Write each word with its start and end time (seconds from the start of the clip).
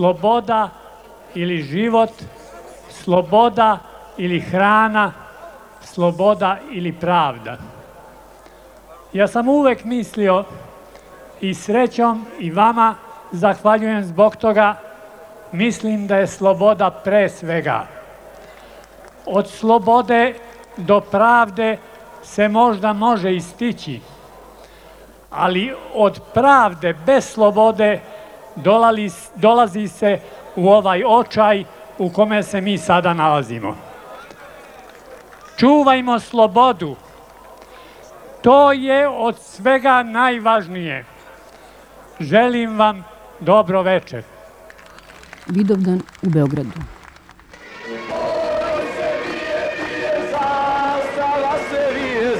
sloboda 0.00 0.68
ili 1.34 1.62
život, 1.62 2.10
sloboda 2.88 3.78
ili 4.16 4.40
hrana, 4.40 5.12
sloboda 5.82 6.56
ili 6.72 6.92
pravda. 6.92 7.56
Ja 9.12 9.28
sam 9.28 9.48
uvek 9.48 9.84
mislio 9.84 10.44
i 11.40 11.54
srećom 11.54 12.26
i 12.38 12.50
vama 12.50 12.94
zahvaljujem 13.32 14.04
zbog 14.04 14.36
toga, 14.36 14.74
mislim 15.52 16.06
da 16.06 16.16
je 16.16 16.26
sloboda 16.26 16.90
pre 16.90 17.28
svega. 17.28 17.86
Od 19.26 19.50
slobode 19.50 20.34
do 20.76 21.00
pravde 21.00 21.78
se 22.22 22.48
možda 22.48 22.92
može 22.92 23.36
istići, 23.36 24.00
ali 25.30 25.74
od 25.94 26.20
pravde 26.34 26.94
bez 27.06 27.24
slobode 27.24 28.00
dolali, 28.56 29.10
dolazi 29.34 29.88
se 29.88 30.18
u 30.56 30.68
ovaj 30.68 31.02
očaj 31.06 31.64
u 31.98 32.10
kome 32.12 32.42
se 32.42 32.60
mi 32.60 32.78
sada 32.78 33.14
nalazimo. 33.14 33.76
Čuvajmo 35.56 36.18
slobodu. 36.20 36.96
To 38.42 38.72
je 38.72 39.08
od 39.08 39.38
svega 39.38 40.02
najvažnije. 40.02 41.04
Želim 42.20 42.78
vam 42.78 43.04
dobro 43.40 43.82
večer. 43.82 44.24
Vidovdan 45.46 46.00
u 46.22 46.30
Beogradu. 46.30 46.70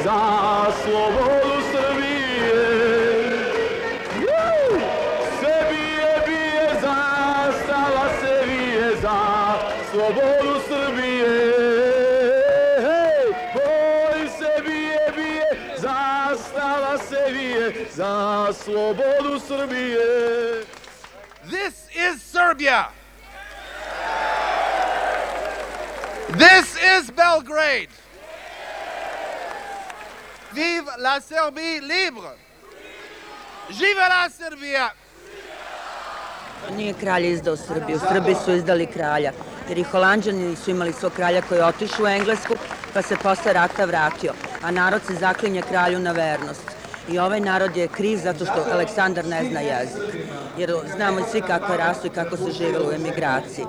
za 0.04 0.72
slobodu 0.82 1.29
Srbije. 18.52 20.64
This 21.44 21.74
is 21.94 22.22
Serbia. 22.22 22.88
This 26.28 26.76
is 26.76 27.10
Belgrade. 27.10 27.90
Vive 30.52 30.90
la 30.98 31.20
Serbie 31.20 31.80
libre. 31.80 32.30
Živa 33.70 34.08
la 34.08 34.30
Srbija. 34.30 34.90
Nije 36.76 36.94
kralj 36.94 37.26
izdao 37.26 37.56
Srbiju, 37.56 38.00
Srbi 38.12 38.34
su 38.44 38.52
izdali 38.52 38.86
kralja, 38.86 39.32
jer 39.68 39.78
i 39.78 39.82
holandžani 39.82 40.56
su 40.56 40.70
imali 40.70 40.92
svog 40.92 41.12
kralja 41.12 41.42
koji 41.42 41.58
je 41.58 41.64
otišao 41.64 42.04
u 42.04 42.08
Englesku, 42.08 42.54
pa 42.94 43.02
se 43.02 43.16
posle 43.16 43.52
rata 43.52 43.84
vratio, 43.84 44.32
a 44.62 44.70
narod 44.70 45.02
se 45.06 45.14
zaklinje 45.14 45.62
kralju 45.62 45.98
na 45.98 46.12
vernost. 46.12 46.69
I 47.08 47.18
ovaj 47.18 47.40
narod 47.40 47.76
je 47.76 47.88
kriv 47.88 48.18
zato 48.18 48.44
što 48.44 48.64
Aleksandar 48.72 49.24
ne 49.24 49.44
zna 49.50 49.60
jezik. 49.60 50.02
Jer 50.58 50.74
znamo 50.96 51.20
svi 51.30 51.40
kako 51.40 51.72
je 51.72 51.78
rastu 51.78 52.06
i 52.06 52.10
kako 52.10 52.36
se 52.36 52.52
živelo 52.52 52.88
u 52.88 52.92
emigraciji. 52.92 53.64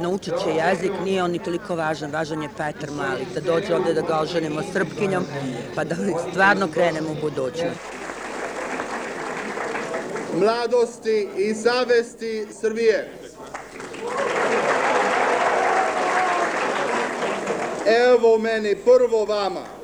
Naučit 0.00 0.34
će 0.44 0.50
jezik, 0.50 0.92
nije 1.04 1.22
on 1.22 1.30
ni 1.30 1.38
toliko 1.38 1.76
važan, 1.76 2.10
važan 2.10 2.42
je 2.42 2.48
Petar 2.48 2.90
Malik, 2.90 3.28
da 3.34 3.40
dođe 3.40 3.74
ovde 3.74 3.94
da 3.94 4.00
ga 4.00 4.20
oženimo 4.20 4.62
srpkinjom, 4.72 5.24
pa 5.74 5.84
da 5.84 5.94
stvarno 6.30 6.68
krenemo 6.68 7.10
u 7.10 7.20
budućnost. 7.20 7.80
Mladosti 10.36 11.28
i 11.36 11.54
savesti 11.54 12.46
Srbije. 12.60 13.10
Evo 17.86 18.38
meni 18.38 18.76
prvo 18.76 19.24
vama. 19.24 19.83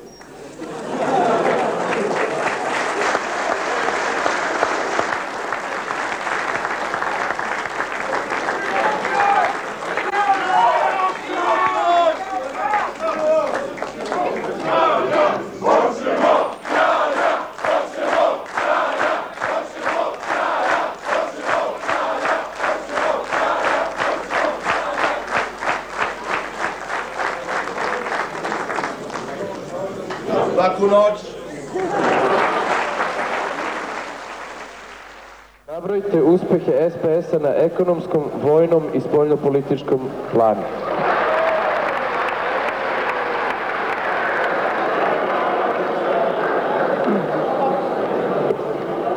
Nabrojite 35.80 36.22
uspehe 36.22 36.90
SPS-a 36.90 37.38
na 37.38 37.48
ekonomskom, 37.48 38.24
vojnom 38.42 38.82
i 38.94 39.00
spoljnopolitičkom 39.00 40.00
planu. 40.32 40.62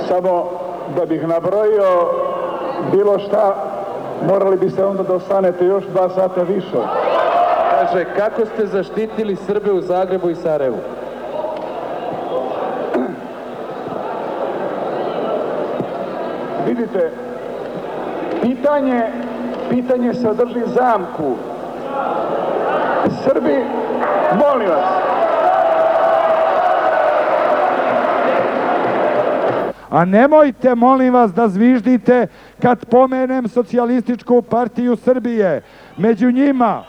Samo 0.07 0.50
da 0.96 1.06
bih 1.06 1.28
nabrojio 1.28 2.09
bilo 2.91 3.19
šta, 3.19 3.56
morali 4.28 4.57
biste 4.57 4.85
onda 4.85 5.03
da 5.03 5.13
ostanete 5.13 5.66
još 5.66 5.84
dva 5.84 6.09
sata 6.09 6.44
više. 6.44 6.78
Kaže, 7.69 8.06
kako 8.18 8.46
ste 8.46 8.66
zaštitili 8.66 9.35
Srbe 9.35 9.72
u 9.72 9.81
Zagrebu 9.81 10.29
i 10.29 10.35
Sarajevu? 10.35 10.78
Vidite, 16.73 17.11
pitanje, 18.41 19.01
pitanje 19.69 20.13
sadrži 20.13 20.61
zamku. 20.75 21.35
Srbi, 23.23 23.57
molim 24.39 24.69
vas, 24.69 25.03
A 29.89 30.06
nemojte, 30.06 30.75
molim 30.75 31.13
vas, 31.13 31.34
da 31.34 31.47
zviždite 31.47 32.28
kad 32.61 32.85
pomenem 32.85 33.47
socijalističku 33.47 34.41
partiju 34.41 34.95
Srbije. 34.95 35.61
Među 35.97 36.31
njima 36.31 36.84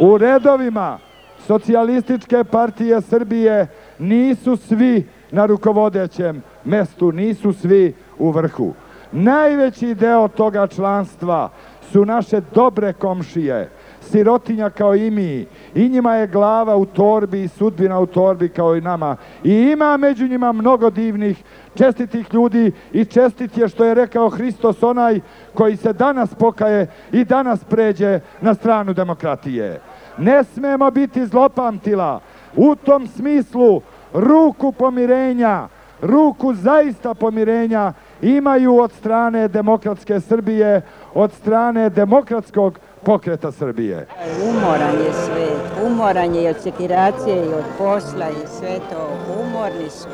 u 0.00 0.18
redovima 0.18 0.98
socijalističke 1.46 2.44
partije 2.44 3.00
Srbije 3.00 3.66
nisu 3.98 4.56
svi 4.56 5.08
na 5.34 5.46
rukovodećem 5.46 6.42
mestu, 6.64 7.12
nisu 7.12 7.52
svi 7.52 7.94
u 8.18 8.30
vrhu. 8.30 8.72
Najveći 9.12 9.94
deo 9.94 10.28
toga 10.28 10.66
članstva 10.66 11.50
su 11.92 12.04
naše 12.04 12.40
dobre 12.54 12.92
komšije, 12.92 13.70
sirotinja 14.00 14.70
kao 14.70 14.94
i 14.94 15.10
mi. 15.10 15.46
I 15.74 15.88
njima 15.88 16.14
je 16.14 16.26
glava 16.26 16.76
u 16.76 16.86
torbi 16.86 17.42
i 17.42 17.48
sudbina 17.48 18.00
u 18.00 18.06
torbi 18.06 18.48
kao 18.48 18.76
i 18.76 18.80
nama. 18.80 19.16
I 19.44 19.52
ima 19.52 19.96
među 19.96 20.28
njima 20.28 20.52
mnogo 20.52 20.90
divnih, 20.90 21.42
čestitih 21.74 22.26
ljudi 22.32 22.72
i 22.92 23.04
čestit 23.04 23.58
je 23.58 23.68
što 23.68 23.84
je 23.84 23.94
rekao 23.94 24.30
Hristos 24.30 24.82
onaj 24.82 25.20
koji 25.54 25.76
se 25.76 25.92
danas 25.92 26.34
pokaje 26.34 26.86
i 27.12 27.24
danas 27.24 27.64
pređe 27.64 28.20
na 28.40 28.54
stranu 28.54 28.92
demokratije. 28.92 29.80
Ne 30.18 30.44
smemo 30.44 30.90
biti 30.90 31.26
zlopamtila. 31.26 32.20
U 32.56 32.76
tom 32.76 33.06
smislu 33.06 33.82
ruku 34.14 34.72
pomirenja, 34.72 35.68
ruku 36.02 36.54
zaista 36.54 37.14
pomirenja 37.14 37.92
imaju 38.22 38.78
od 38.78 38.92
strane 38.92 39.48
demokratske 39.48 40.20
Srbije, 40.20 40.82
od 41.14 41.32
strane 41.32 41.90
demokratskog 41.90 42.78
pokreta 43.02 43.52
Srbije. 43.52 44.06
Umoran 44.48 44.94
je 45.06 45.12
svet, 45.12 45.86
umoran 45.86 46.34
je 46.34 46.44
i 46.44 46.48
od 46.48 46.56
sekiracije 46.62 47.36
i 47.36 47.54
od 47.54 47.64
posla 47.78 48.30
i 48.30 48.46
sve 48.58 48.78
to, 48.90 49.08
umorni 49.40 49.90
su. 49.90 50.08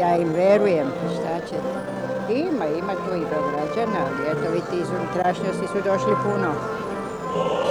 Ja 0.00 0.16
im 0.16 0.28
verujem, 0.28 0.86
šta 1.14 1.46
će 1.48 1.56
Ima, 2.28 2.66
ima 2.66 2.92
tu 2.92 3.14
i 3.16 3.26
Beograđana, 3.30 3.98
ali 4.06 4.30
eto, 4.30 4.52
vi 4.52 4.60
ti 4.60 4.76
iz 4.82 4.88
unutrašnjosti 4.90 5.66
su 5.72 5.78
došli 5.90 6.14
puno. 6.24 6.50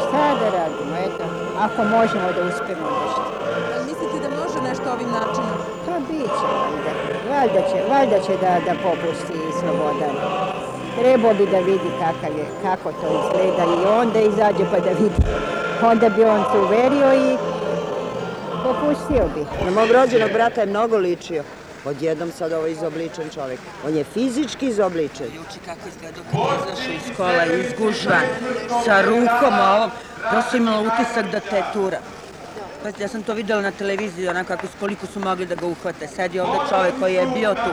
Šta 0.04 0.26
da 0.40 0.48
radimo, 0.58 0.96
eto, 1.08 1.24
ako 1.66 1.84
možemo 1.84 2.28
da 2.36 2.42
uspemo 2.50 2.86
nešto. 3.00 3.24
Mislite 3.88 4.18
da 4.24 4.30
može 4.42 4.70
nešto 4.70 4.86
ovim 4.96 5.10
načinom? 5.18 5.60
Pa 6.14 6.20
bit 6.20 6.28
će, 6.28 6.48
valjda. 6.56 6.92
Valjda 7.30 7.62
će, 7.70 7.90
valjda 7.90 8.20
će 8.26 8.38
da, 8.42 8.60
da 8.66 8.74
popusti 8.84 9.34
Slobodan. 9.60 10.16
Trebao 11.00 11.34
bi 11.34 11.46
da 11.46 11.60
vidi 11.60 11.90
kakav 12.00 12.38
je, 12.38 12.46
kako 12.64 12.92
to 12.92 13.08
izgleda 13.08 13.64
i 13.82 13.86
onda 14.00 14.20
izađe 14.20 14.66
pa 14.72 14.80
da 14.80 14.90
vidi. 14.90 15.22
Onda 15.84 16.10
bi 16.10 16.24
on 16.24 16.44
se 16.52 16.60
uverio 16.60 17.14
i 17.14 17.38
popustio 18.64 19.26
bi. 19.36 19.66
Na 19.66 19.72
mog 19.72 19.92
rođenog 19.92 20.32
brata 20.32 20.62
je 20.62 20.68
mnogo 20.68 20.98
ličio. 20.98 21.44
Odjednom 21.86 22.32
sad 22.32 22.54
ovo 22.54 22.68
izobličen 22.68 23.30
čovjek. 23.34 23.60
On 23.88 23.96
je 23.96 24.04
fizički 24.04 24.68
izobličen. 24.68 25.26
Juči 25.26 25.60
kako 25.66 25.88
izgledao 25.88 26.24
kad 26.32 26.40
je 26.40 26.72
izašao 26.72 26.94
iz 26.94 27.18
kola, 27.18 27.46
izgužvan, 27.46 28.26
sa 28.86 29.02
rukom 29.02 29.54
ovom. 29.74 29.92
Prosto 30.32 30.58
imala 30.58 30.80
utisak 30.80 31.32
da 31.32 31.40
te 31.40 31.64
tura. 31.74 31.98
Pa 32.84 32.90
ja 33.00 33.08
sam 33.08 33.24
to 33.24 33.34
videla 33.34 33.62
na 33.62 33.72
televiziji, 33.72 34.28
onako 34.28 34.48
kako, 34.48 34.68
koliko 34.80 35.08
su 35.08 35.20
mogli 35.20 35.46
da 35.46 35.56
ga 35.56 35.66
uhvate. 35.66 36.08
Sedi 36.08 36.40
ovde 36.40 36.60
čovek 36.70 36.94
koji 37.00 37.14
je 37.14 37.28
bio 37.36 37.54
tu. 37.54 37.72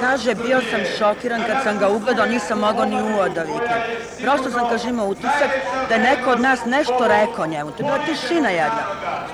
Kaže, 0.00 0.34
bio 0.34 0.60
sam 0.70 0.80
šokiran 0.98 1.42
kad 1.46 1.56
sam 1.64 1.78
ga 1.78 1.88
ugledao, 1.88 2.26
nisam 2.26 2.58
mogao 2.58 2.84
ni 2.84 3.02
uo 3.02 3.28
da 3.28 3.42
viknem. 3.42 3.82
Prosto 4.22 4.50
sam, 4.50 4.68
kaže, 4.68 4.88
imao 4.88 5.06
utisak 5.06 5.50
da 5.88 5.94
je 5.94 6.00
neko 6.00 6.30
od 6.30 6.40
nas 6.40 6.64
nešto 6.66 7.08
rekao 7.08 7.46
njemu. 7.46 7.70
To 7.70 7.76
je 7.78 7.84
bila 7.84 7.98
tišina 8.06 8.48
jedna. 8.48 8.82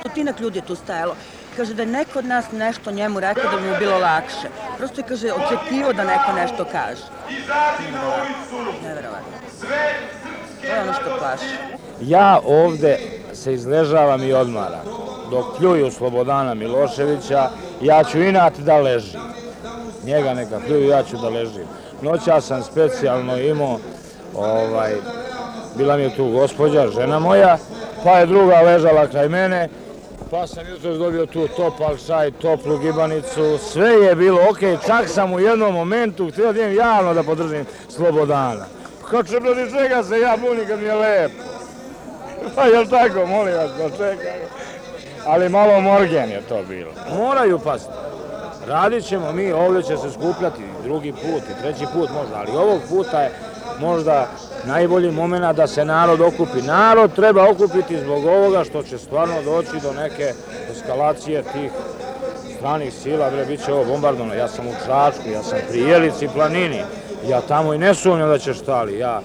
Stotinak 0.01 0.41
ljudi 0.41 0.59
je 0.59 0.65
tu 0.67 0.77
stajalo. 0.77 1.17
Kaže 1.57 1.75
da 1.75 1.83
je 1.83 1.87
neko 1.87 2.19
od 2.19 2.25
nas 2.25 2.45
nešto 2.53 2.91
njemu 2.91 3.21
rekao 3.21 3.51
da 3.51 3.59
bi 3.59 3.69
mu 3.69 3.77
bilo 3.79 3.99
lakše. 3.99 4.49
Prosto 4.79 5.01
je, 5.01 5.05
kaže, 5.09 5.33
očekivao 5.33 5.93
da 5.93 6.05
neko 6.05 6.33
nešto 6.33 6.65
kaže. 6.73 7.03
Neverovatno. 8.83 9.33
To 10.61 10.67
je 10.67 10.83
ono 10.83 10.93
što 10.93 11.19
plaši. 11.19 11.55
Ja 12.01 12.41
ovde 12.45 13.20
se 13.41 13.55
izležavam 13.55 14.23
i 14.23 14.33
odmaram. 14.33 14.85
Dok 15.31 15.45
pljuju 15.59 15.91
Slobodana 15.91 16.55
Miloševića, 16.55 17.49
ja 17.81 18.05
ću 18.05 18.23
inat 18.23 18.59
da 18.59 18.77
ležim. 18.77 19.21
Njega 20.05 20.35
neka 20.35 20.61
pljuju, 20.67 20.89
ja 20.89 21.03
ću 21.03 21.17
da 21.17 21.29
ležim. 21.29 21.65
Noća 22.03 22.41
sam 22.41 22.63
specijalno 22.63 23.39
imao, 23.39 23.79
ovaj, 24.35 24.93
bila 25.77 25.97
mi 25.97 26.03
je 26.03 26.17
tu 26.17 26.31
gospođa, 26.31 26.89
žena 26.89 27.19
moja, 27.19 27.59
pa 28.05 28.19
je 28.19 28.27
druga 28.27 28.61
ležala 28.61 29.07
kraj 29.07 29.29
mene, 29.29 29.69
pa 30.31 30.47
sam 30.47 30.67
jutro 30.69 30.97
dobio 30.97 31.27
tu 31.27 31.49
topal 31.57 31.97
šaj, 32.07 32.31
toplu 32.31 32.79
gibanicu, 32.79 33.59
sve 33.73 33.91
je 33.91 34.15
bilo 34.15 34.41
okej, 34.51 34.77
čak 34.87 35.09
sam 35.09 35.33
u 35.33 35.41
jednom 35.41 35.75
momentu 35.75 36.31
htio 36.31 36.53
da 36.53 36.61
idem 36.61 36.77
javno 36.77 37.15
da 37.15 37.23
podržim 37.23 37.65
Slobodana. 37.89 38.65
Kao 39.11 39.23
će 39.23 39.41
protiv 39.41 39.67
čega 39.79 40.03
se 40.03 40.21
ja 40.21 40.37
bunim 40.37 40.67
kad 40.67 40.79
mi 40.79 40.85
je 40.85 40.95
lepo? 40.95 41.60
Pa 42.55 42.65
jel 42.65 42.87
tako, 42.87 43.27
molim 43.27 43.55
vas, 43.55 43.71
pa 43.79 43.91
čekaj. 43.97 44.41
Ali 45.27 45.49
malo 45.49 45.81
morgen 45.81 46.31
je 46.31 46.43
to 46.49 46.63
bilo. 46.69 46.93
Moraju 47.17 47.59
pasti. 47.59 47.93
Radit 48.67 49.05
ćemo 49.05 49.33
mi, 49.33 49.53
ovdje 49.53 49.83
će 49.83 49.97
se 49.97 50.11
skupljati 50.11 50.63
drugi 50.85 51.13
put 51.13 51.43
i 51.51 51.63
treći 51.63 51.87
put 51.93 52.11
možda, 52.11 52.37
ali 52.37 52.57
ovog 52.57 52.81
puta 52.89 53.21
je 53.21 53.31
možda 53.81 54.29
najbolji 54.65 55.11
moment 55.11 55.57
da 55.57 55.67
se 55.67 55.85
narod 55.85 56.21
okupi. 56.21 56.63
Narod 56.63 57.15
treba 57.15 57.51
okupiti 57.51 58.01
zbog 58.01 58.25
ovoga 58.25 58.65
što 58.65 58.83
će 58.83 58.99
stvarno 58.99 59.43
doći 59.43 59.81
do 59.83 59.93
neke 59.93 60.33
eskalacije 60.73 61.43
tih 61.43 61.71
stranih 62.57 62.95
sila, 62.95 63.31
bre, 63.31 63.45
bit 63.45 63.65
će 63.65 63.73
ovo 63.73 63.85
bombardovano. 63.85 64.35
Ja 64.35 64.49
sam 64.49 64.67
u 64.67 64.73
Čačku, 64.87 65.29
ja 65.33 65.43
sam 65.43 65.59
pri 65.71 65.81
Jelici 65.81 66.29
planini, 66.35 66.83
ja 67.29 67.41
tamo 67.41 67.75
i 67.75 67.79
ne 67.79 67.95
sumnjam 67.95 68.29
da 68.29 68.39
će 68.39 68.55
šta, 68.55 68.75
ali 68.75 68.99
ja 68.99 69.21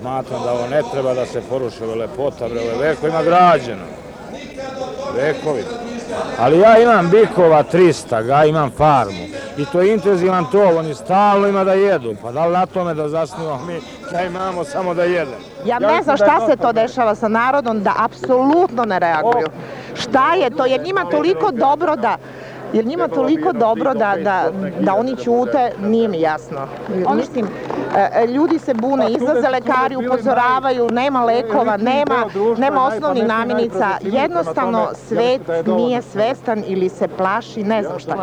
smatram 0.00 0.42
da 0.44 0.52
ovo 0.52 0.66
ne 0.66 0.82
treba 0.92 1.14
da 1.14 1.26
se 1.26 1.42
poruši, 1.48 1.82
ovo 1.82 1.92
je 1.92 1.98
lepota, 1.98 2.48
bre, 2.48 2.60
ovo 2.60 2.70
je 2.70 2.88
vekovima 2.88 3.22
građeno. 3.22 3.84
Vekovi. 5.16 5.64
Ali 6.38 6.58
ja 6.58 6.78
imam 6.78 7.10
bikova 7.10 7.64
300, 7.72 8.26
ga 8.26 8.44
imam 8.44 8.70
farmu. 8.70 9.26
I 9.56 9.64
to 9.64 9.80
je 9.80 9.94
intenzivan 9.94 10.46
tov, 10.52 10.76
oni 10.76 10.94
stalno 10.94 11.48
ima 11.48 11.64
da 11.64 11.72
jedu. 11.72 12.14
Pa 12.22 12.32
da 12.32 12.46
li 12.46 12.52
na 12.52 12.66
tome 12.66 12.94
da 12.94 13.08
zasnivamo 13.08 13.64
mi 13.64 13.80
da 14.12 14.22
imamo 14.22 14.64
samo 14.64 14.94
da 14.94 15.04
jedemo? 15.04 15.36
Ja 15.64 15.78
ne 15.78 16.02
znam 16.02 16.16
šta 16.16 16.46
se 16.50 16.56
to 16.56 16.72
dešava 16.72 17.14
sa 17.14 17.28
narodom 17.28 17.82
da 17.82 17.92
apsolutno 17.96 18.84
ne 18.84 18.98
reaguju. 18.98 19.46
Šta 19.94 20.34
je 20.34 20.50
to? 20.50 20.66
Jer 20.66 20.80
njima 20.80 21.04
toliko 21.04 21.50
dobro 21.50 21.96
da 21.96 22.16
jer 22.72 22.86
njima 22.86 23.08
toliko 23.08 23.52
dobro 23.52 23.94
da, 23.94 24.16
da, 24.24 24.50
da 24.80 24.94
oni 24.94 25.16
ćute, 25.16 25.70
nije 25.80 26.08
mi 26.08 26.20
jasno. 26.20 26.58
Mislim, 27.14 27.46
e, 27.96 28.08
e, 28.14 28.26
ljudi 28.26 28.58
se 28.58 28.74
bune, 28.74 29.10
izlaze 29.10 29.48
lekari, 29.48 29.96
upozoravaju, 29.96 30.88
nema 30.92 31.24
lekova, 31.24 31.76
nema, 31.76 32.24
nema 32.58 32.84
osnovnih 32.84 33.26
namirnica. 33.26 33.88
Jednostavno, 34.00 34.88
svet 34.94 35.42
nije 35.66 36.02
svestan 36.02 36.62
ili 36.66 36.88
se 36.88 37.08
plaši, 37.08 37.62
ne 37.62 37.82
znam 37.82 37.98
šta. 37.98 38.16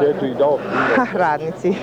Ha, 0.96 1.06
radnici. 1.14 1.74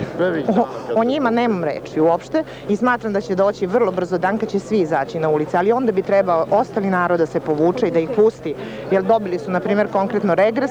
O, 0.59 0.67
o 1.01 1.05
njima 1.05 1.31
nemam 1.31 1.65
reči 1.65 2.01
uopšte 2.01 2.45
i 2.69 2.77
smatram 2.77 3.13
da 3.13 3.21
će 3.21 3.35
doći 3.35 3.67
vrlo 3.67 3.93
brzo 3.93 4.19
dan 4.19 4.39
kad 4.39 4.49
će 4.49 4.59
svi 4.59 4.81
izaći 4.81 5.19
na 5.19 5.29
ulice, 5.29 5.57
ali 5.57 5.73
onda 5.73 5.93
bi 5.93 6.03
trebao 6.03 6.47
ostali 6.51 6.91
narod 6.91 7.19
da 7.19 7.27
se 7.27 7.41
povuče 7.41 7.89
i 7.89 7.91
da 7.91 7.99
ih 7.99 8.09
pusti, 8.17 8.55
jer 8.91 9.03
dobili 9.03 9.39
su, 9.39 9.51
na 9.51 9.61
primjer, 9.61 9.89
konkretno 9.93 10.35
regres, 10.35 10.71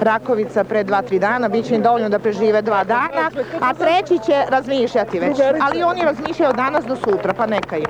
Rakovica 0.00 0.64
pre 0.64 0.84
dva, 0.84 1.02
tri 1.02 1.18
dana, 1.18 1.48
bit 1.48 1.66
će 1.66 1.74
im 1.74 1.82
dovoljno 1.82 2.08
da 2.08 2.18
prežive 2.18 2.62
dva 2.62 2.84
dana, 2.84 3.30
a 3.60 3.74
treći 3.74 4.18
će 4.26 4.44
razmišljati 4.48 5.18
već, 5.18 5.38
ali 5.60 5.82
oni 5.82 6.02
razmišljaju 6.02 6.50
od 6.50 6.56
danas 6.56 6.84
do 6.84 6.96
sutra, 6.96 7.34
pa 7.34 7.46
neka 7.46 7.76
im. 7.76 7.86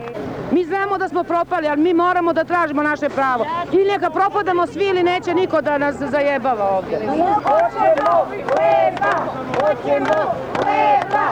Mi 0.53 0.65
znamo 0.65 0.99
da 0.99 1.09
smo 1.09 1.25
propali, 1.25 1.69
ali 1.69 1.83
mi 1.83 1.95
moramo 1.95 2.33
da 2.33 2.45
tražimo 2.45 2.83
naše 2.83 3.09
pravo. 3.09 3.47
Ili 3.73 3.85
neka 3.85 4.11
propadamo 4.11 4.67
svi 4.67 4.85
ili 4.85 5.03
neće 5.03 5.35
niko 5.35 5.61
da 5.61 5.79
nas 5.79 5.97
zajebava 5.97 6.71
ovde. 6.71 6.97
Hoćemo 6.97 8.27
hleba, 8.49 9.15
hoćemo 9.61 10.33
hleba, 10.57 11.25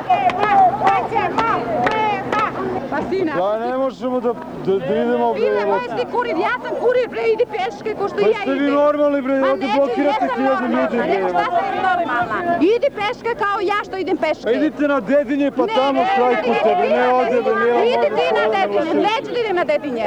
hoćemo 0.79 1.37
hleba. 1.87 1.96
Pa 2.97 3.03
sina, 3.11 3.33
Pa 3.39 3.59
ne 3.59 3.77
možemo 3.77 4.21
da, 4.21 4.33
da, 4.67 4.73
da 4.79 4.95
idemo 4.97 5.33
bre. 5.33 5.41
Bile 5.41 5.63
moj 5.67 5.81
si 5.91 6.05
kurir, 6.13 6.37
ja 6.39 6.55
sam 6.63 6.73
kurir, 6.81 7.07
bre, 7.09 7.23
idi 7.25 7.47
peške 7.49 7.91
ko 7.95 8.05
što 8.09 8.17
Pa 8.17 8.29
i 8.29 8.31
ja 8.31 8.41
ste 8.41 8.51
vi 8.53 8.57
idem. 8.59 8.75
normalni 8.75 9.21
bre, 9.23 9.35
Pa 9.41 9.51
ovdje 9.51 9.67
neću, 9.67 9.79
blokirate 9.79 10.27
hiljadu 10.37 10.65
ljudi 10.67 10.97
bre. 10.99 11.07
nego 11.09 11.29
šta 11.29 11.45
sam 11.47 11.77
normalna. 11.89 12.53
Idi 12.75 12.89
peške 13.01 13.31
kao 13.43 13.57
ja 13.63 13.79
što 13.87 13.97
idem 13.97 14.17
peške. 14.17 14.45
Pa 14.45 14.51
idite 14.53 14.83
na 14.89 14.99
Dedinje 15.03 15.49
pa 15.51 15.65
tamo 15.77 16.01
štrajkujte 16.13 16.71
bre, 16.79 16.89
ne 16.91 17.05
ovdje 17.11 17.39
bre, 17.45 17.55
nije 17.55 17.73
vam 17.73 17.85
Idi 17.85 17.97
ovdje 17.97 18.11
ti 18.19 18.27
na 18.39 18.45
Dedinje, 18.57 18.95
neću 19.09 19.29
da 19.35 19.39
idem 19.41 19.57
na 19.57 19.65
Dedinje. 19.65 20.05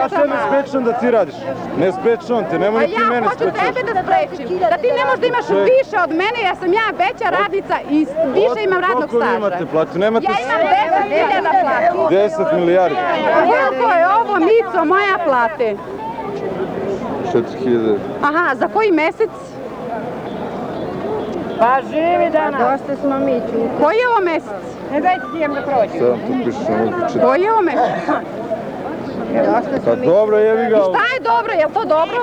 Ja 0.00 0.06
ne 0.26 0.38
sprečam 0.46 0.80
da 0.84 0.92
ti 0.92 1.06
radiš. 1.10 1.38
Ne 1.78 1.88
sprečam 1.92 2.44
te, 2.50 2.58
nemoj 2.58 2.80
Pa 2.80 2.86
ni 2.86 2.94
ti 2.94 3.00
ja 3.02 3.08
mene 3.08 3.26
hoću 3.26 3.36
sprečaš. 3.38 3.68
tebe 3.68 3.92
da 3.92 4.02
sprečim, 4.06 4.46
da 4.72 4.76
ti 4.82 4.88
ne 4.98 5.02
možeš 5.06 5.20
da 5.22 5.26
imaš 5.26 5.46
više 5.72 5.96
od 6.04 6.10
mene, 6.22 6.38
ja 6.44 6.54
sam 6.60 6.70
ja 6.72 6.86
veća 7.02 7.26
radnica 7.38 7.76
i 7.90 7.98
više 8.34 8.58
imam 8.64 8.80
radnog 8.80 9.08
Koliko 9.10 9.16
vi 9.16 9.22
staža. 9.22 9.36
imate 9.38 9.64
platu? 9.72 9.94
Nemate 9.98 10.26
Ja 10.26 10.36
imam 10.46 10.60
10.000 11.06 11.62
platu. 11.64 12.14
10 12.18 12.54
milijardi. 12.58 12.96
Koliko 13.34 13.92
je 13.92 14.06
ovo, 14.20 14.36
Mico, 14.38 14.84
moja 14.84 15.18
plate? 15.24 15.76
4000. 17.32 17.96
Aha, 18.22 18.54
za 18.54 18.68
koji 18.68 18.92
mesec? 18.92 19.30
Pa 21.58 21.80
živi 21.90 22.30
danas. 22.32 22.60
Dosta 22.60 22.96
smo 23.02 23.18
mi 23.18 23.40
tu. 23.40 23.84
Koji 23.84 23.96
je 23.96 24.08
ovo 24.08 24.24
mesec? 24.24 24.64
Ne 24.92 25.00
dajte 25.00 25.24
ti 25.32 25.38
jem 25.38 25.54
da 25.54 25.62
prođem. 25.62 25.98
Sad 25.98 26.26
tu 26.26 26.32
piše 26.44 26.72
ovdje 26.82 27.22
Koji 27.22 27.40
je 27.40 27.52
ovo 27.52 27.62
mesec? 27.62 27.90
Pa 29.84 29.94
dobro, 29.94 30.38
jevi 30.38 30.70
ga. 30.70 30.76
Šta 30.90 31.04
je 31.14 31.20
dobro? 31.30 31.52
Je 31.60 31.66
li 31.66 31.72
to 31.74 31.84
dobro? 31.84 32.18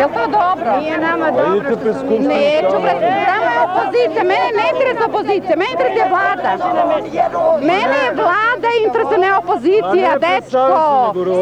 Je 0.00 0.06
li 0.06 0.12
to 0.18 0.24
dobro? 0.40 0.70
Nije 0.80 0.98
nama 0.98 1.24
Pa 1.24 1.30
dobro. 1.30 1.56
idite 1.56 1.76
pred 1.82 1.94
skupštinu. 2.02 2.28
Neću, 2.28 2.76
bre, 2.84 2.94
tamo 3.30 3.48
je 3.54 3.60
opozicija, 3.68 4.22
mene 4.32 4.48
ne 4.60 4.64
interesuje 4.72 5.06
opozicija, 5.12 5.54
mene 5.62 5.70
interesuje 5.76 6.06
vlada. 6.14 6.50
Mene 7.72 7.98
je 8.06 8.10
vlada 8.22 8.68
interesuje, 8.86 9.18
ne 9.26 9.30
opozicija, 9.42 10.08
pred 10.10 10.20
dečko. 10.26 10.64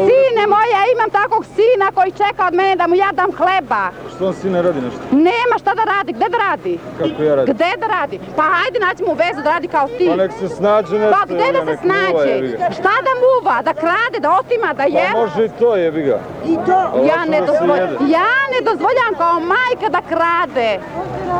Sine 0.09 0.43
moje, 0.53 0.67
ja 0.77 0.83
imam 0.95 1.09
takvog 1.19 1.43
sina 1.57 1.85
koji 1.97 2.11
čeka 2.21 2.41
od 2.49 2.53
mene 2.59 2.75
da 2.75 2.87
mu 2.87 2.95
ja 2.95 3.09
dam 3.19 3.31
hleba. 3.39 3.83
Što 4.15 4.21
on 4.27 4.33
sin 4.33 4.51
ne 4.51 4.61
radi 4.61 4.81
nešto? 4.81 4.99
Nema 5.11 5.55
šta 5.61 5.71
da 5.79 5.83
radi, 5.93 6.11
gde 6.17 6.25
da 6.33 6.37
radi? 6.49 6.73
Kako 6.99 7.23
ja 7.23 7.35
radim? 7.35 7.53
Gde 7.55 7.71
da 7.81 7.87
radi? 7.87 8.15
Pa 8.37 8.43
hajde 8.55 8.79
naći 8.79 9.01
mu 9.07 9.13
vezu 9.23 9.41
da 9.43 9.49
radi 9.55 9.67
kao 9.67 9.87
ti. 9.97 10.05
Pa 10.09 10.15
nek 10.15 10.31
se 10.39 10.47
snađe 10.49 10.99
nešto. 10.99 11.15
Pa 11.19 11.25
gde 11.33 11.47
da 11.57 11.61
se 11.69 11.75
snađe? 11.85 12.33
Šta 12.77 12.93
da 13.07 13.13
muva? 13.23 13.61
Da 13.67 13.73
krade, 13.73 14.17
da 14.19 14.29
otima, 14.57 14.73
da 14.73 14.83
Pa 14.83 14.89
jeba? 14.89 15.19
može 15.19 15.45
i 15.45 15.49
to, 15.59 15.75
jebi 15.75 16.01
ga. 16.03 16.19
I 16.45 16.55
to? 16.65 17.05
Ja 17.07 17.25
ne, 17.25 17.41
da 17.41 17.75
jede. 17.75 17.93
ja 18.11 18.29
ne 18.53 18.61
dozvoljam 18.71 19.13
kao 19.17 19.39
majka 19.39 19.89
da 19.89 20.01
krade. 20.01 20.79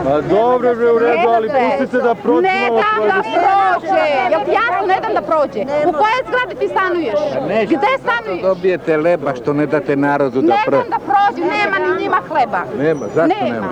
Pa 0.03 0.22
dobro 0.22 0.75
bre, 0.75 0.91
u 0.91 1.00
redu, 1.00 1.27
ali 1.36 1.48
Ne, 1.48 1.77
pustite 1.79 1.98
da 2.03 2.15
prođe 2.15 2.41
Ne 2.41 2.70
dam 2.70 3.08
da 3.08 3.22
prođe. 3.24 4.03
Jel 4.32 4.41
ti 4.46 4.51
jasno 4.51 4.88
ne 4.88 4.98
dam 5.01 5.13
da 5.13 5.22
prođe? 5.22 5.62
U 5.86 5.91
kojoj 5.91 6.22
zgradi 6.27 6.56
ti 6.60 6.67
stanuješ? 6.67 7.20
Gde 7.65 7.91
stanuješ? 8.03 8.41
Dobijete 8.41 8.98
leba 8.98 9.36
što 9.36 9.53
ne 9.53 9.65
date 9.65 9.96
narodu 9.96 10.41
da 10.41 10.48
Ne 10.53 10.60
pr... 10.65 10.72
dam 10.72 10.89
da 10.89 11.00
prođe, 11.10 11.41
nema 11.41 11.77
ni 11.79 12.01
njima 12.01 12.17
hleba. 12.29 12.62
Nema, 12.79 13.06
zašto 13.15 13.44
Nema. 13.46 13.67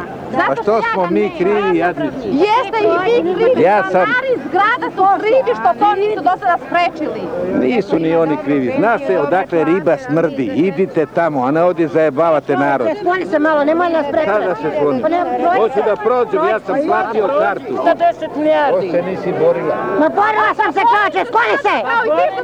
Pa 0.48 0.56
što 0.62 0.72
ja 0.76 0.82
smo 0.94 1.08
mi 1.10 1.32
krivi 1.38 1.78
jadnici? 1.78 2.28
Jeste 2.28 2.78
i 3.18 3.22
vi 3.24 3.34
krivi, 3.36 3.62
Ja 3.62 3.82
sam- 3.82 3.90
stanari 3.90 4.32
zgrada 4.50 4.88
su 4.96 5.04
krivi 5.20 5.52
što 5.60 5.80
to 5.80 5.94
nisu 5.96 6.24
do 6.24 6.30
sada 6.40 6.58
sprečili. 6.68 7.22
Nisu 7.62 8.00
ni 8.00 8.16
oni 8.16 8.38
krivi. 8.46 8.74
Zna 8.78 9.00
se 9.08 9.20
odakle 9.20 9.64
riba 9.64 9.98
smrdi. 9.98 10.44
Idite 10.56 11.06
tamo, 11.06 11.44
a 11.46 11.52
ne 11.52 11.64
ovdje 11.64 11.88
zajebavate 11.88 12.56
narod. 12.58 12.88
Skloni 13.00 13.26
se 13.26 13.40
malo, 13.40 13.64
nemoj 13.64 13.90
nas 13.90 14.06
prečati. 14.12 14.32
Sada 14.42 14.56
se 14.56 14.78
skloni. 14.78 15.02
Pa 15.02 15.10
ne. 15.10 15.24
Hoću 15.58 15.80
da 15.86 15.96
prođem, 16.06 16.40
ja 16.50 16.60
sam 16.60 16.76
platio 16.88 17.26
kartu. 17.42 17.74
Za 17.88 17.94
10 17.96 18.38
milijardi. 18.38 18.88
Ko 18.88 18.94
se 18.94 19.02
nisi 19.02 19.30
borila? 19.42 19.76
Ma 20.00 20.08
borila 20.20 20.52
sam 20.60 20.70
se 20.74 20.82
čoče, 20.92 21.22
skloni 21.30 21.58
se! 21.66 21.76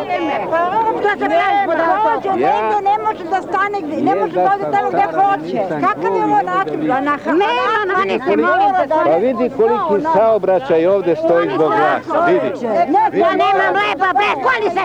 Što 1.00 1.10
se 1.20 1.26
praviš 1.34 1.60
budalasto? 1.70 2.30
Negde 2.32 2.78
ne 2.90 2.96
može 3.04 3.24
da 3.32 3.38
stane, 3.48 3.78
gde- 3.84 4.02
ne 4.08 4.14
može 4.20 4.32
da 4.34 4.50
ode 4.54 4.64
tamo 4.74 4.88
gde 4.90 5.06
hoće. 5.18 5.58
Kakav 5.86 6.12
je 6.16 6.24
ovo 6.24 6.40
način? 6.52 6.78
Na, 6.86 7.00
na, 7.00 7.14
Nema, 7.42 7.72
skloni 7.90 8.20
se, 8.26 8.36
molim 8.36 8.70
te, 8.78 8.84
Pa 9.04 9.16
vidi 9.16 9.50
koliki 9.56 10.06
saobraćaj 10.14 10.86
ovde 10.86 11.16
stoji 11.16 11.48
zbog 11.54 11.70
vas. 11.70 12.28
Vidi. 12.28 12.48
Ja 13.12 13.30
nemam 13.32 13.74
leba, 13.76 14.12
bre, 14.12 14.30
skloni 14.32 14.70
se! 14.70 14.84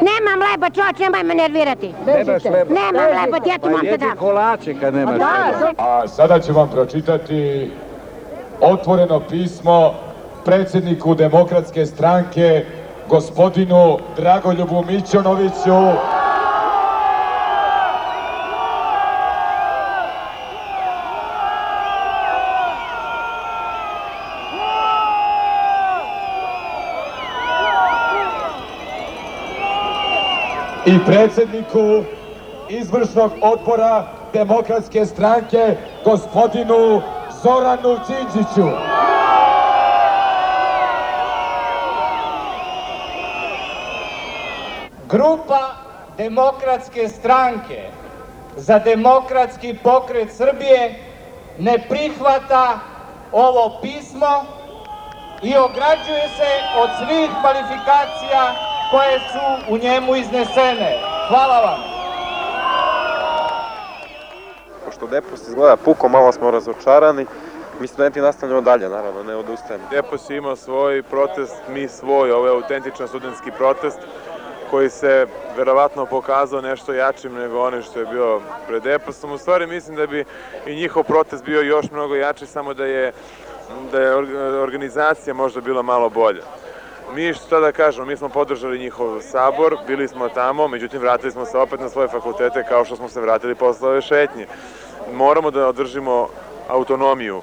Nemam 0.00 0.38
leba, 0.42 0.70
čoče, 0.70 1.02
nemoj 1.02 1.22
me 1.22 1.34
nervirati. 1.34 1.94
Nemaš 2.06 2.44
leba. 2.44 2.74
Nemam 2.74 2.94
leba, 3.16 3.36
ja 3.46 3.54
ti 3.54 3.60
Pa 3.60 3.68
moram 3.68 3.84
da 3.84 3.90
jedi 3.90 4.06
dam. 4.06 4.16
kolače 4.16 4.74
kad 4.80 4.94
nemaš 4.94 5.14
leba. 5.14 5.72
A 5.78 6.08
sada 6.08 6.40
ću 6.40 6.52
vam 6.52 6.68
pročitati 6.68 7.70
otvoreno 8.60 9.20
pismo 9.20 9.94
predsjedniku 10.44 11.14
Demokratske 11.14 11.86
stranke, 11.86 12.64
gospodinu 13.08 13.98
Dragoljubu 14.16 14.84
Mićonoviću. 14.84 15.78
I 30.88 30.98
predsjedniku 31.06 32.02
izvršnog 32.68 33.32
odbora 33.40 34.06
Demokratske 34.32 35.06
stranke, 35.06 35.76
gospodinu 36.04 37.02
Zoranu 37.42 37.96
Đinđiću. 38.08 38.68
Grupa 45.08 45.74
Demokratske 46.18 47.08
stranke 47.08 47.82
za 48.56 48.78
demokratski 48.78 49.76
pokret 49.82 50.32
Srbije 50.32 50.94
ne 51.58 51.78
prihvata 51.88 52.78
ovo 53.32 53.78
pismo 53.82 54.44
i 55.42 55.56
ograđuje 55.56 56.28
se 56.28 56.50
od 56.76 56.90
svih 56.98 57.30
kvalifikacija 57.40 58.67
koje 58.90 59.18
su 59.18 59.72
u 59.74 59.78
njemu 59.78 60.16
iznesene. 60.16 60.98
Hvala 61.28 61.60
vam. 61.60 61.80
Pošto 64.84 65.06
Depos 65.06 65.48
izgleda 65.48 65.76
puko, 65.76 66.08
malo 66.08 66.32
smo 66.32 66.50
razočarani. 66.50 67.26
Mi 67.80 67.86
studenti 67.86 68.20
nastavljamo 68.20 68.60
dalje, 68.60 68.88
naravno, 68.88 69.22
ne 69.22 69.36
odustajemo. 69.36 69.84
Depos 69.90 70.30
je 70.30 70.36
imao 70.36 70.56
svoj 70.56 71.02
protest, 71.02 71.54
mi 71.68 71.88
svoj, 71.88 72.32
ovo 72.32 72.46
je 72.46 72.52
autentičan 72.52 73.08
studentski 73.08 73.50
protest 73.50 73.98
koji 74.70 74.90
se 74.90 75.26
verovatno 75.56 76.06
pokazao 76.06 76.60
nešto 76.60 76.92
jačim 76.92 77.34
nego 77.34 77.62
onaj 77.62 77.82
što 77.82 78.00
je 78.00 78.06
bio 78.06 78.40
pred 78.68 78.82
Deposom. 78.82 79.32
U 79.32 79.38
stvari 79.38 79.66
mislim 79.66 79.96
da 79.96 80.06
bi 80.06 80.24
i 80.66 80.74
njihov 80.76 81.02
protest 81.02 81.44
bio 81.44 81.60
još 81.60 81.90
mnogo 81.90 82.14
jači, 82.14 82.46
samo 82.46 82.74
da 82.74 82.84
je, 82.84 83.12
da 83.92 84.00
je 84.00 84.16
or- 84.16 84.62
organizacija 84.62 85.34
možda 85.34 85.60
bila 85.60 85.82
malo 85.82 86.08
bolja. 86.08 86.42
Mi 87.14 87.34
što 87.34 87.60
da 87.60 87.72
kažemo, 87.72 88.06
mi 88.06 88.16
smo 88.16 88.28
podržali 88.28 88.78
njihov 88.78 89.20
sabor, 89.20 89.76
bili 89.86 90.08
smo 90.08 90.28
tamo, 90.28 90.68
međutim 90.68 91.00
vratili 91.00 91.32
smo 91.32 91.44
se 91.44 91.58
opet 91.58 91.80
na 91.80 91.88
svoje 91.88 92.08
fakultete 92.08 92.64
kao 92.68 92.84
što 92.84 92.96
smo 92.96 93.08
se 93.08 93.20
vratili 93.20 93.54
posle 93.54 93.88
ove 93.88 94.02
šetnje. 94.02 94.46
Moramo 95.14 95.50
da 95.50 95.68
održimo 95.68 96.28
autonomiju 96.68 97.42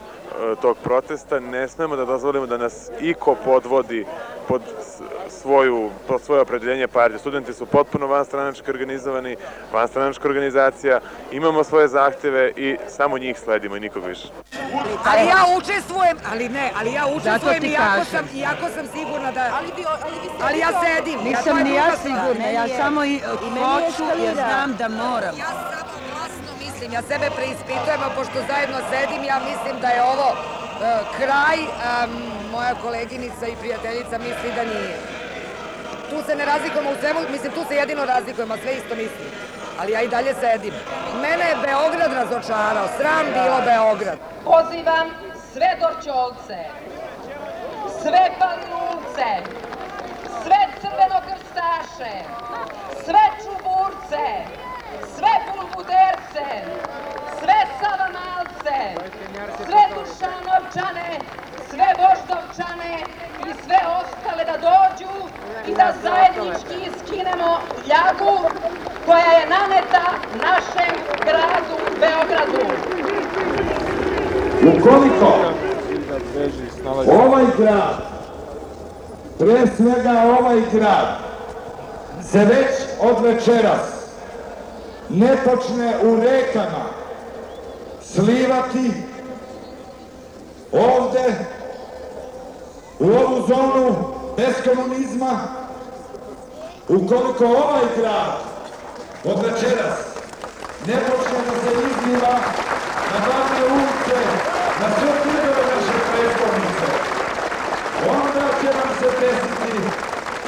tog 0.62 0.77
protesta, 0.84 1.39
ne 1.39 1.68
smemo 1.68 1.96
da 1.96 2.06
dozvolimo 2.06 2.46
da 2.46 2.58
nas 2.58 2.89
iko 3.01 3.36
podvodi 3.46 4.06
pod 4.48 4.62
svoju, 5.30 5.89
pod 6.08 6.22
svoje 6.22 6.42
opredeljenje 6.42 6.88
partije. 6.88 7.20
Studenti 7.20 7.54
su 7.54 7.65
potpuno 7.65 8.08
vanstranački 8.08 8.70
organizovani, 8.70 9.36
vanstranačka 9.74 10.27
organizacija, 10.27 11.00
imamo 11.32 11.63
svoje 11.63 11.88
zahteve 11.88 12.51
i 12.56 12.77
samo 12.88 13.18
njih 13.18 13.39
sledimo 13.39 13.75
i 13.75 13.80
nikog 13.80 14.06
više. 14.06 14.27
Ali 15.06 15.27
ja 15.27 15.46
učestvujem, 15.58 16.18
ali 16.32 16.50
ne, 16.50 16.72
ali 16.80 16.94
ja 16.94 17.08
učestvujem 17.08 17.62
ti 17.62 17.68
iako 17.68 17.84
kažem. 17.84 18.06
sam, 18.06 18.38
iako 18.38 18.65
sam 18.75 18.88
sigurna 18.88 19.32
da... 19.32 19.51
Ali, 19.58 19.68
vi, 19.77 19.84
ali, 20.04 20.13
vi 20.22 20.30
ali 20.42 20.60
ja 20.60 20.70
sedim. 20.84 21.20
Nisam 21.24 21.58
je 21.58 21.63
ni 21.63 21.74
ja 21.74 21.92
sigurna, 21.98 22.46
ja 22.46 22.68
samo 22.77 23.04
i 23.06 23.15
i 23.15 23.20
hoću 23.60 24.04
jer 24.24 24.34
znam 24.34 24.75
da 24.77 24.88
moram. 24.89 25.36
Ja 25.38 25.46
glasno 25.51 25.75
mislim, 26.86 27.04
ja 27.04 27.08
sebe 27.12 27.36
preispitujem, 27.36 28.01
a 28.06 28.10
pošto 28.15 28.38
zajedno 28.51 28.77
sedim, 28.94 29.24
ja 29.24 29.38
mislim 29.50 29.75
da 29.82 29.88
je 29.88 30.04
ovo 30.04 30.30
e, 30.32 30.38
kraj, 31.18 31.60
a 31.89 32.08
moja 32.51 32.74
koleginica 32.82 33.48
i 33.48 33.56
prijateljica 33.62 34.18
misli 34.18 34.50
da 34.56 34.63
nije. 34.63 34.96
Tu 36.10 36.18
se 36.25 36.36
ne 36.36 36.46
razlikujemo 36.46 36.89
u 36.92 37.00
svemu, 37.01 37.20
mislim 37.30 37.51
tu 37.54 37.63
se 37.68 37.75
jedino 37.75 38.06
razlikujemo, 38.06 38.54
a 38.54 38.58
sve 38.58 38.74
isto 38.74 38.96
mislim. 38.96 39.30
Ali 39.80 39.92
ja 39.92 40.01
i 40.01 40.08
dalje 40.08 40.34
sedim. 40.34 40.74
Mene 41.22 41.46
je 41.50 41.62
Beograd 41.65 42.12
razočarao, 42.13 42.88
sram 42.98 43.25
bilo 43.34 43.58
Beograd. 43.72 44.18
Pozivam 44.44 45.08
sve 45.54 45.70
Dorćolce, 45.82 46.60
sve 48.01 48.24
Palilulce, 48.39 49.30
sve 50.44 50.60
crvenokrstaše, 50.82 52.13
sve 53.06 53.24
čuburce, 53.42 54.25
sve 55.15 55.34
bulbuderce, 55.48 56.48
sve 57.39 57.58
savamalce, 57.80 58.77
sve 59.65 59.84
dušanovčane, 60.75 61.20
sve 61.70 61.86
voždovčane 61.98 63.03
i 63.48 63.53
sve 63.65 63.77
ostale 64.00 64.46
da 64.46 64.58
dođu 64.58 65.13
i 65.67 65.74
da 65.75 65.94
zajednički 66.03 67.00
skinemo 67.00 67.60
ljagu 67.88 68.50
koja 69.05 69.32
je 69.32 69.50
naneta 69.50 70.05
našem 70.36 70.96
gradu 71.25 71.75
Beogradu. 72.00 72.65
Ukoliko 74.77 75.36
ovaj 77.25 77.46
grad, 77.58 77.96
pre 79.39 79.67
svega 79.77 80.36
ovaj 80.39 80.62
grad, 80.72 81.17
se 82.32 82.39
već 82.39 82.67
od 83.00 83.24
večeras 83.24 83.82
ne 85.10 85.38
počne 85.46 85.94
u 86.03 86.15
rekama 86.15 86.86
slivati 88.01 88.91
ovde 90.75 91.34
u 93.06 93.08
ovu 93.08 93.48
zonu 93.48 93.96
bez 94.38 94.56
komunizma, 94.66 95.40
ukoliko 96.88 97.46
ovaj 97.46 97.86
grad 97.98 98.38
od 99.24 99.44
večeras 99.44 100.00
ne 100.88 100.94
počne 100.94 101.40
da 101.46 101.60
se 101.62 101.72
izliva 101.72 102.36
na 103.12 103.26
glavne 103.26 103.74
ulice, 103.76 104.18
na 104.82 104.88
sve 105.00 105.12
trgove 105.24 105.64
naše 105.76 105.98
predstavnice, 106.12 106.88
onda 108.10 108.46
će 108.62 108.68
vam 108.68 108.96
se 109.00 109.10
desiti 109.20 109.80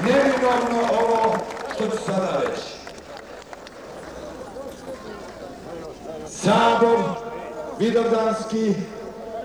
neminovno 0.04 0.88
ovo 1.02 1.36
što 1.76 1.88
ću 1.88 2.04
sada 2.06 2.42
reći. 2.42 2.68
Sabor 6.28 7.00
Vidovdanski 7.80 8.74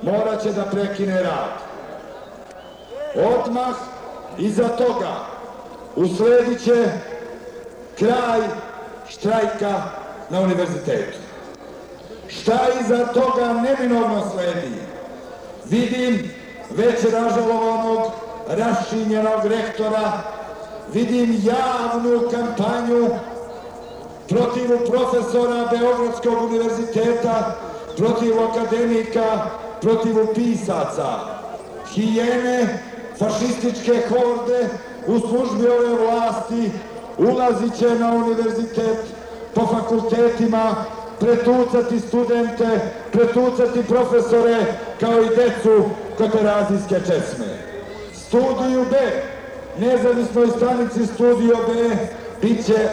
morat 0.02 0.42
će 0.42 0.52
da 0.52 0.64
prekine 0.64 1.22
rad. 1.22 1.71
Odmah 3.14 3.76
iza 4.38 4.68
toga 4.68 5.14
usledit 5.96 6.64
će 6.64 6.84
kraj 7.98 8.40
štrajka 9.08 9.82
na 10.30 10.40
univerzitetu. 10.40 11.18
Šta 12.28 12.58
iza 12.80 13.06
toga 13.06 13.52
neminovno 13.52 14.30
sledi? 14.30 14.74
Vidim 15.64 16.30
već 16.70 17.04
ražalovanog, 17.12 18.12
rašinjenog 18.48 19.46
rektora, 19.46 20.12
vidim 20.92 21.42
javnu 21.44 22.20
kampanju 22.30 23.10
protiv 24.28 24.68
profesora 24.90 25.68
Beogradskog 25.70 26.42
univerziteta, 26.42 27.56
protiv 27.96 28.32
akademika, 28.42 29.46
protiv 29.80 30.14
pisaca. 30.34 31.18
Hijene, 31.94 32.82
fašističke 33.18 34.02
horde 34.08 34.68
u 35.06 35.18
službi 35.18 35.68
ove 35.68 35.94
vlasti 35.94 36.70
ulazit 37.18 37.78
će 37.78 37.98
na 37.98 38.12
univerzitet 38.12 38.98
po 39.54 39.66
fakultetima, 39.66 40.74
pretucati 41.20 42.00
studente, 42.00 42.80
pretucati 43.12 43.82
profesore, 43.82 44.56
kao 45.00 45.22
i 45.22 45.36
decu 45.36 45.84
kod 46.18 46.32
terazijske 46.32 47.00
česme. 47.06 47.46
Studiju 48.14 48.84
B, 48.90 48.96
nezavisnoj 49.78 50.48
stanici 50.56 51.06
Studio 51.14 51.56
B, 51.56 51.96
bit 52.42 52.66
će 52.66 52.88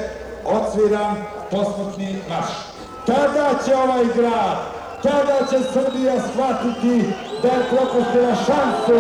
odsviran 0.46 1.16
posmrtni 1.52 2.22
marš. 2.30 2.50
Tada 3.06 3.50
će 3.66 3.76
ovaj 3.76 4.06
grad, 4.16 4.58
tada 5.04 5.40
će 5.50 5.58
Srbija 5.74 6.14
shvatiti 6.32 7.14
da 7.42 7.48
je 7.48 7.66
propustila 7.70 8.36
šansu 8.36 9.00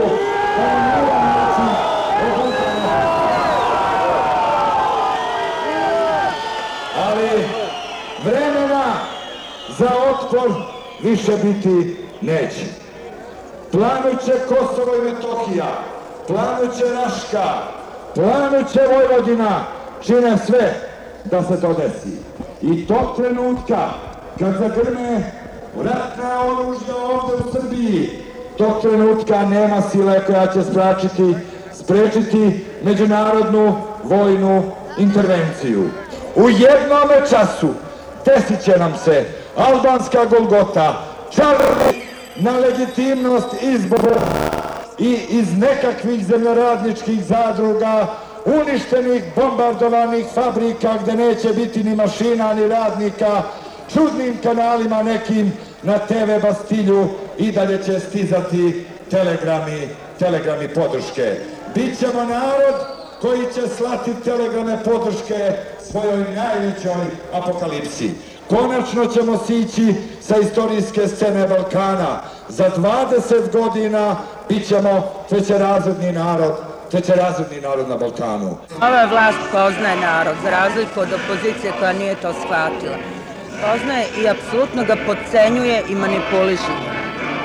Više 11.04 11.32
biti 11.44 11.98
neće. 12.22 12.66
Planuće 13.72 14.34
Kosovo 14.48 14.96
i 14.96 15.01
Metohija, 15.01 15.84
planuće 16.28 16.84
Raška, 16.94 17.54
planuće 18.16 18.80
Vojvodina, 18.94 19.63
čine 20.01 20.38
sve 20.46 20.74
da 21.25 21.44
se 21.44 21.62
to 21.62 21.74
desi. 21.74 22.18
I 22.62 22.88
tog 22.88 23.16
trenutka 23.18 23.89
kad 24.39 24.54
zagrne 24.54 25.32
ratna 25.78 26.42
oružja 26.46 26.96
ovde 26.96 27.34
u 27.36 27.51
Srbiji, 27.51 28.24
tog 28.60 28.82
trenutka 28.82 29.46
nema 29.46 29.82
sile 29.82 30.25
koja 30.25 30.48
će 30.48 30.63
spračiti, 30.63 31.36
sprečiti 31.74 32.66
međunarodnu 32.84 33.75
vojnu 34.04 34.72
intervenciju. 34.98 35.89
U 36.36 36.50
jednom 36.50 37.10
času 37.30 37.68
desit 38.25 38.63
će 38.63 38.78
nam 38.78 38.94
se 39.04 39.25
albanska 39.56 40.25
Golgota, 40.25 41.04
čarni 41.30 42.01
na 42.36 42.51
legitimnost 42.51 43.48
izbora 43.62 44.22
i 44.98 45.20
iz 45.30 45.58
nekakvih 45.58 46.25
zemljoradničkih 46.25 47.24
zadruga, 47.25 48.08
uništenih, 48.46 49.24
bombardovanih 49.36 50.25
fabrika 50.34 50.98
gde 51.04 51.16
neće 51.16 51.50
biti 51.54 51.84
ni 51.84 51.96
mašina 51.96 52.54
ni 52.54 52.68
radnika, 52.68 53.42
čudnim 53.94 54.38
kanalima 54.44 55.04
nekim 55.04 55.51
na 55.83 55.98
TV 55.98 56.41
Bastilju 56.41 57.07
i 57.38 57.51
dalje 57.51 57.83
će 57.83 58.00
stizati 58.00 58.86
telegrami, 59.12 59.88
telegrami 60.19 60.67
podrške. 60.67 61.36
Bićemo 61.75 62.24
narod 62.24 62.75
koji 63.21 63.41
će 63.53 63.67
slati 63.77 64.12
telegrame 64.24 64.77
podrške 64.83 65.53
svojoj 65.91 66.25
najvećoj 66.36 67.05
apokalipsi. 67.33 68.12
Konačno 68.50 69.05
ćemo 69.05 69.38
sići 69.38 69.93
sa 70.21 70.38
istorijske 70.38 71.07
scene 71.07 71.48
Balkana. 71.48 72.21
Za 72.50 72.69
20 72.77 73.51
godina 73.51 74.15
bit 74.50 74.67
ćemo 74.67 75.13
trećerazredni 75.29 76.12
narod, 76.12 76.53
trećerazredni 76.91 77.62
narod 77.62 77.89
na 77.89 77.98
Balkanu. 77.98 78.57
Ova 78.81 79.05
vlast 79.05 79.39
poznaje 79.51 79.95
narod, 79.95 80.36
za 80.43 80.50
razliku 80.50 81.00
od 81.00 81.07
opozicije 81.13 81.74
koja 81.79 81.93
nije 81.93 82.15
to 82.15 82.33
shvatila. 82.33 83.19
Poznaje 83.62 84.06
i 84.18 84.30
apsolutno 84.30 84.84
ga 84.84 84.96
podcenjuje 85.06 85.84
i 85.89 85.96
manipuliše. 85.96 86.74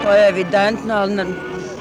To 0.03 0.13
je 0.13 0.29
evidentno, 0.29 0.95
ali 0.95 1.15
na- 1.15 1.25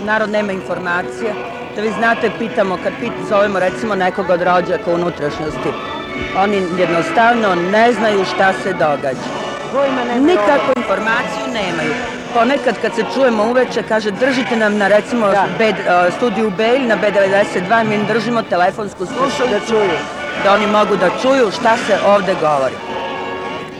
narod 0.02 0.30
nema 0.30 0.52
informacije. 0.52 1.34
Da 1.75 1.82
vi 1.82 1.92
znate, 1.92 2.32
pitamo, 2.40 2.78
kad 2.84 2.94
pit, 3.00 3.12
zovemo 3.30 3.60
recimo 3.60 3.96
nekog 3.96 4.30
od 4.30 4.42
rođaka 4.42 4.92
u 4.92 4.96
unutrašnjosti, 4.96 5.70
oni 6.38 6.56
jednostavno 6.78 7.56
ne 7.56 7.94
znaju 7.94 8.25
šta 8.25 8.54
se 8.54 8.74
događa. 8.74 9.28
Nikakvu 10.22 10.74
informaciju 10.78 11.46
nemaju. 11.54 11.94
Ponekad 12.34 12.75
kad 12.82 12.96
se 12.96 13.04
čujemo 13.13 13.44
uveče, 13.44 13.84
kaže 13.84 14.12
držite 14.12 14.56
nam 14.56 14.78
na 14.78 14.88
recimo 14.88 15.25
B, 15.58 15.66
e, 15.66 15.74
studiju 16.18 16.50
Bejl 16.50 16.88
na 16.88 16.98
B92, 16.98 17.84
mi 17.84 17.96
im 17.96 18.06
držimo 18.06 18.42
telefonsku 18.42 19.06
slušalicu. 19.06 19.50
Da 19.52 19.68
čuju. 19.68 19.98
Da 20.44 20.54
oni 20.54 20.68
mogu 20.68 20.96
da 20.96 21.10
čuju 21.22 21.52
šta 21.52 21.78
se 21.78 21.98
ovde 22.08 22.36
govori. 22.42 22.74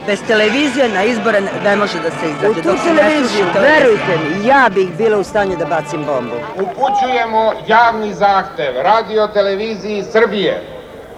Bez 0.06 0.22
televizije 0.26 0.88
na 0.88 1.02
izbore 1.02 1.40
ne, 1.64 1.76
može 1.76 1.98
da 1.98 2.10
se 2.10 2.30
izađe. 2.30 2.48
U 2.48 2.54
tu 2.54 2.84
televiziju, 2.84 3.46
verujte 3.54 4.18
mi, 4.18 4.46
ja 4.46 4.68
bih 4.70 4.88
bila 4.98 5.18
u 5.18 5.24
stanju 5.24 5.56
da 5.56 5.64
bacim 5.64 6.04
bombu. 6.04 6.34
Upućujemo 6.56 7.52
javni 7.66 8.14
zahtev 8.14 8.74
radio 8.82 9.26
televiziji 9.26 10.04
Srbije 10.12 10.62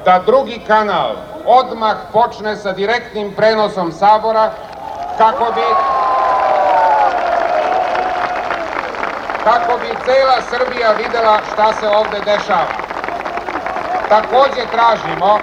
da 0.04 0.22
drugi 0.26 0.60
kanal 0.66 1.16
odmah 1.46 1.96
počne 2.12 2.56
sa 2.56 2.72
direktnim 2.72 3.32
prenosom 3.32 3.92
Sabora 3.92 4.50
kako 5.18 5.52
bi 5.52 5.66
kako 9.44 9.78
bi 9.78 9.86
cela 10.04 10.38
Srbija 10.50 10.92
videla 10.92 11.40
šta 11.52 11.72
se 11.72 11.88
ovde 11.88 12.18
dešava. 12.24 12.66
Takođe 14.08 14.62
tražimo 14.72 15.38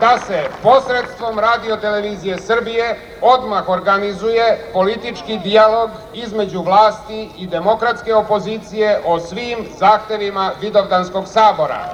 da 0.00 0.18
se 0.18 0.48
posredstvom 0.62 1.38
radio 1.38 1.76
televizije 1.76 2.38
Srbije 2.38 2.96
odmah 3.20 3.68
organizuje 3.68 4.58
politički 4.72 5.38
dijalog 5.38 5.90
između 6.14 6.62
vlasti 6.62 7.28
i 7.36 7.46
demokratske 7.46 8.14
opozicije 8.14 9.00
o 9.04 9.18
svim 9.18 9.66
zahtevima 9.78 10.50
Vidovdanskog 10.60 11.28
sabora. 11.28 11.84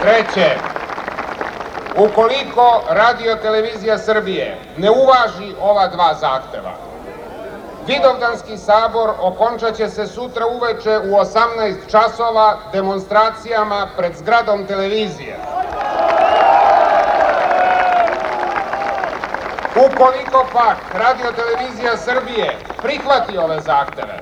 Treće, 0.00 0.50
ukoliko 1.96 2.82
radio 2.88 3.36
televizija 3.36 3.98
Srbije 3.98 4.58
ne 4.76 4.90
uvaži 4.90 5.54
ova 5.60 5.88
dva 5.88 6.14
zahteva, 6.14 6.72
Vidovdanski 7.86 8.56
sabor 8.56 9.10
okončat 9.20 9.76
će 9.76 9.88
se 9.88 10.06
sutra 10.06 10.46
uveče 10.46 10.98
u 10.98 11.10
18 11.10 11.74
časova 11.90 12.58
demonstracijama 12.72 13.88
pred 13.96 14.16
zgradom 14.16 14.66
televizije. 14.66 15.36
Ukoliko 19.76 20.46
pak 20.52 20.76
radio 20.94 21.32
televizija 21.32 21.96
Srbije 21.96 22.56
prihvati 22.82 23.38
ove 23.38 23.60
zahteve, 23.60 24.20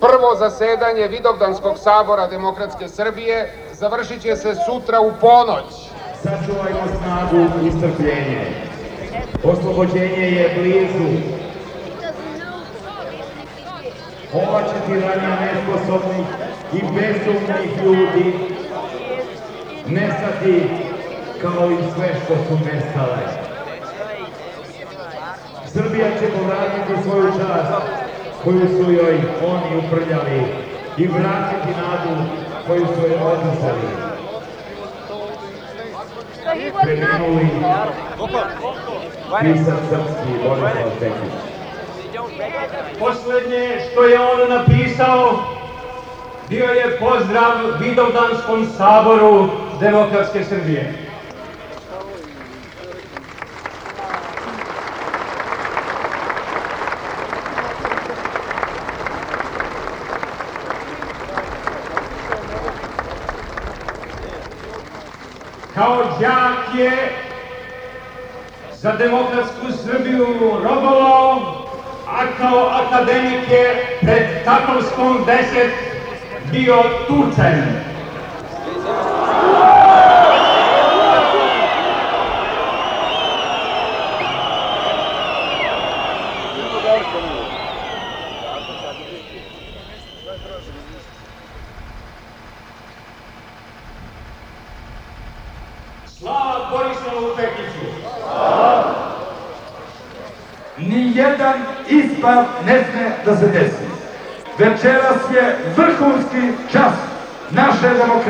prvo 0.00 0.34
zasedanje 0.38 1.08
Vidovdanskog 1.08 1.78
sabora 1.78 2.26
Demokratske 2.26 2.88
Srbije 2.88 3.52
završit 3.72 4.22
će 4.22 4.36
se 4.36 4.54
sutra 4.54 5.00
u 5.00 5.12
ponoć. 5.20 5.64
Sačuvajmo 6.22 6.86
snagu 6.98 7.66
i 7.66 7.70
strpljenje. 7.70 8.66
Oslobođenje 9.44 10.30
je 10.30 10.54
blizu. 10.58 11.45
Tiranija 14.86 15.36
nesposobnih 15.40 16.26
i 16.72 16.80
bezumnih 16.94 17.84
ljudi 17.84 18.34
nestati 19.86 20.68
kao 21.42 21.70
i 21.70 21.76
sve 21.94 22.08
što 22.24 22.34
su 22.34 22.64
nestale. 22.64 23.18
Srbija 25.66 26.08
će 26.20 26.26
povratiti 26.38 27.02
svoju 27.02 27.32
čast 27.38 27.72
koju 28.44 28.68
su 28.68 28.92
joj 28.92 29.20
oni 29.46 29.86
uprljali 29.86 30.46
i 30.96 31.06
vratiti 31.06 31.80
nadu 31.80 32.22
koju 32.66 32.86
su 32.86 33.00
joj 33.02 33.14
oduzeli. 33.14 33.88
Preminuli 36.82 37.48
pisac 39.40 39.78
srpski 39.88 40.48
Borislav 40.48 40.90
Pekić. 41.00 41.45
Poslednje 42.98 43.80
što 43.92 44.04
je 44.04 44.20
on 44.20 44.48
napisao 44.48 45.38
bio 46.48 46.64
je 46.64 46.98
pozdrav 46.98 47.52
Vidovdanskom 47.80 48.66
saboru 48.76 49.48
Demokratske 49.80 50.44
Srbije. 50.44 51.06
Kao 65.74 66.04
đak 66.20 66.78
je 66.78 67.12
za 68.72 68.92
demokratsku 68.92 69.66
Srbiju 69.84 70.26
robovao, 70.62 71.55
a 72.16 72.24
kao 72.38 72.68
akademik 72.68 73.48
je 73.50 73.98
pred 74.00 74.44
Takovskom 74.44 75.24
10 75.26 75.70
bio 76.52 76.82
tučen. 77.08 77.86
Slava 96.06 96.70
Borislavu 96.70 97.36
Pekiću! 97.36 97.86
Nijedan 100.78 101.60
ispad 101.88 102.46
ne 102.66 102.84
sme 102.84 103.10
da 103.24 103.36
se 103.36 103.46
desi. 103.46 103.84
Večeras 104.58 105.16
je 105.34 105.58
vrhunski 105.76 106.72
čas 106.72 106.92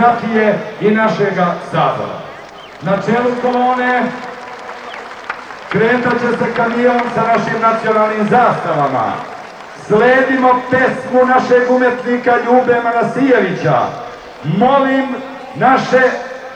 demokratije 0.07 0.59
i 0.81 0.91
našega 0.91 1.55
sabora. 1.71 2.19
Na 2.83 2.93
čelu 3.07 3.31
kolone 3.43 4.03
kretat 5.69 6.13
će 6.13 6.39
se 6.39 6.55
kamion 6.57 7.01
sa 7.15 7.23
našim 7.23 7.61
nacionalnim 7.63 8.29
zastavama. 8.31 9.13
Sledimo 9.87 10.61
pesmu 10.71 11.27
našeg 11.27 11.71
umetnika 11.71 12.37
Ljube 12.37 12.77
Manasijevića. 12.85 13.81
Molim 14.45 15.07
naše 15.55 16.03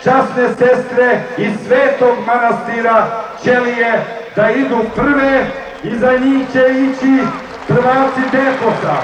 časne 0.04 0.48
sestre 0.48 1.20
iz 1.38 1.52
Svetog 1.66 2.16
manastira 2.26 3.06
ćelije 3.44 4.04
da 4.36 4.50
idu 4.50 4.84
prve 4.96 5.46
i 5.82 5.98
za 5.98 6.12
njih 6.12 6.52
će 6.52 6.66
ići 6.70 7.24
prvaci 7.68 8.20
Deposa. 8.32 8.96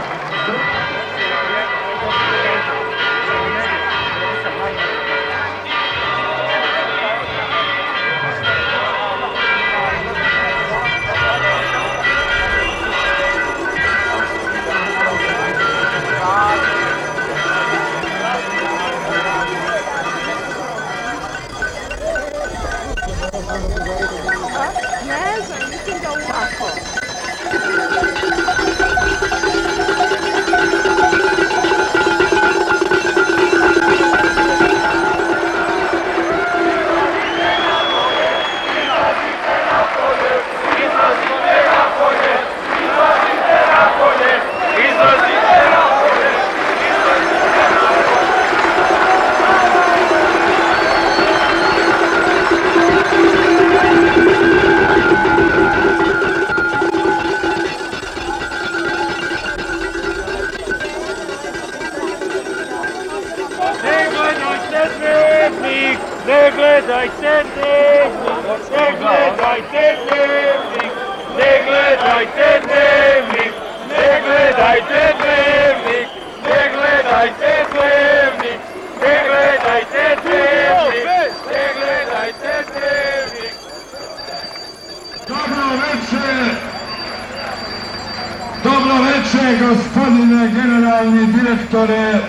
Veče 89.27 89.59
gospodine 89.59 90.49
generalni 90.55 91.27
direktore. 91.27 92.21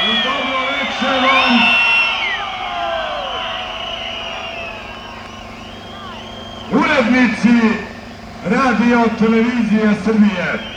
I. 0.00 0.34
Urednici 6.70 7.78
radio 8.44 9.08
televizije 9.18 9.94
Srbije. 10.04 10.73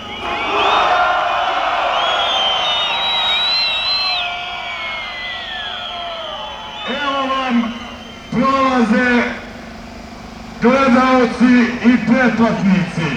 Gledaoci 10.67 11.53
i 11.85 11.97
pretplatnici. 12.07 13.09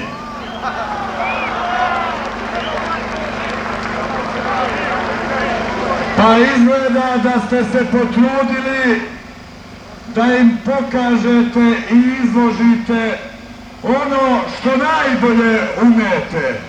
Pa 6.17 6.37
izgleda 6.57 7.17
da 7.23 7.41
ste 7.47 7.65
se 7.65 7.85
potrudili 7.85 9.01
da 10.15 10.37
im 10.37 10.59
pokažete 10.65 11.77
i 11.91 12.25
izložite 12.25 13.19
ono 13.83 14.41
što 14.59 14.71
najbolje 14.77 15.61
umete. 15.83 16.61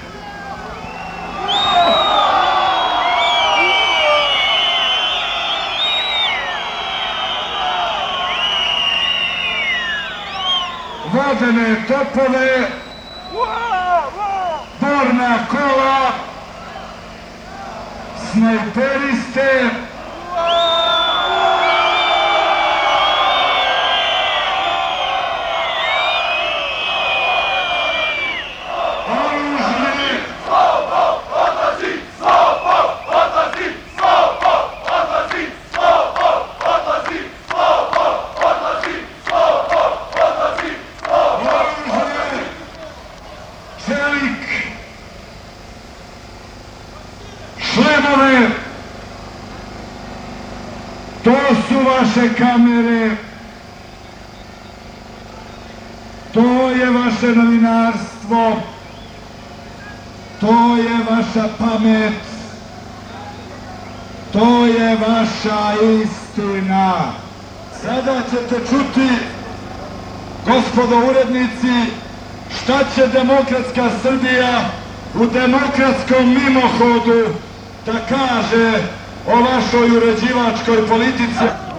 Vodene 11.31 11.85
topove, 11.87 12.67
borna 14.79 15.47
kola, 15.47 16.13
snajperiste, 18.31 19.49
vaše 52.01 52.33
kamere, 52.33 53.17
to 56.33 56.69
je 56.69 56.89
vaše 56.89 57.27
novinarstvo, 57.35 58.61
to 60.39 60.75
je 60.77 60.95
vaša 61.09 61.49
pamet, 61.57 62.13
to 64.33 64.65
je 64.65 64.97
vaša 64.97 65.73
istina. 66.03 67.11
Sada 67.81 68.21
ćete 68.29 68.55
čuti, 68.69 69.09
gospodo 70.45 70.97
urednici, 70.97 71.91
šta 72.61 72.79
će 72.95 73.07
demokratska 73.07 73.89
Srbija 74.01 74.69
u 75.13 75.25
demokratskom 75.25 76.29
mimohodu 76.29 77.33
da 77.85 77.93
kaže 78.09 78.83
o 79.27 79.41
vašoj 79.41 79.97
uređivačkoj 79.97 80.87
politici. 80.87 81.70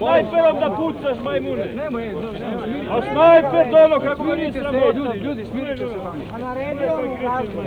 Zoveš 0.00 1.18
majmune. 1.24 1.64
Nemoj, 1.74 2.14
A 2.90 3.02
snajper 3.12 3.70
dolo, 3.70 4.00
kako 4.00 4.24
ga 4.24 4.34
nije 4.36 4.52
sramota. 4.52 4.98
Ljudi, 4.98 5.18
ljudi, 5.18 5.44
smirite 5.44 5.76
se 5.88 5.96
vami. 6.04 6.24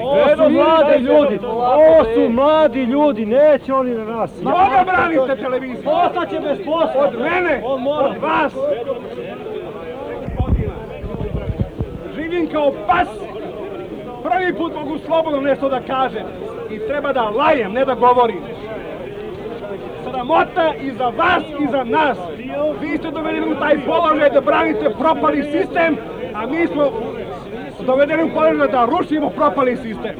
Ovo 0.02 0.36
su 0.36 0.50
mladi 0.50 1.00
ljudi, 1.00 1.40
ovo 1.46 2.04
su 2.14 2.30
mladi 2.30 2.84
ljudi, 2.84 3.26
neće 3.26 3.74
oni 3.74 3.92
na 3.92 4.06
nas. 4.06 4.32
Koga 4.44 4.84
branite 4.86 5.44
televiziju? 5.44 5.90
Ostaće 5.90 6.40
bez 6.40 6.58
posla. 6.66 7.08
Od 7.08 7.20
mene? 7.20 7.62
Od 7.66 8.18
vas? 8.22 8.54
Živim 12.16 12.50
kao 12.52 12.72
pas. 12.88 13.08
Prvi 14.24 14.54
put 14.58 14.74
mogu 14.76 14.98
slobodno 15.06 15.42
nešto 15.42 15.70
da 15.70 15.82
kažem. 15.82 16.24
I 16.72 16.80
treba 16.88 17.14
da 17.14 17.30
lajem, 17.30 17.74
ne 17.74 17.86
da 17.86 17.96
govorim. 17.96 18.53
Sramota 20.24 20.74
i 20.82 20.92
za 20.92 21.06
vas 21.06 21.44
i 21.60 21.68
za 21.72 21.84
nas. 21.84 22.18
Vi 22.82 22.98
ste 22.98 23.12
dovedeni 23.12 23.52
u 23.52 23.56
taj 23.56 23.86
položaj 23.86 24.30
da 24.30 24.42
branite 24.42 24.90
propali 25.00 25.44
sistem, 25.44 25.98
a 26.34 26.46
mi 26.48 26.68
smo 26.68 26.92
dovedeni 27.86 28.24
u 28.24 28.34
položaj 28.34 28.68
da 28.68 28.86
rušimo 28.86 29.30
propali 29.30 29.76
sistem. 29.78 30.16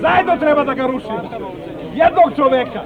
Zajedno 0.00 0.36
treba 0.36 0.64
da 0.64 0.74
ga 0.74 0.86
rušimo. 0.86 1.22
Jednog 1.94 2.36
čoveka. 2.36 2.80